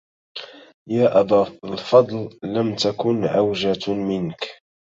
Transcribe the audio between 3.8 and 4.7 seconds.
منك